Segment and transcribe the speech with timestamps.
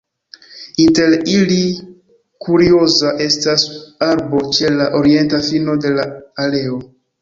[0.85, 1.57] Inter ili
[2.47, 3.69] kurioza estas
[4.11, 6.13] arbo ĉe la orienta fino de la
[6.49, 6.87] aleo.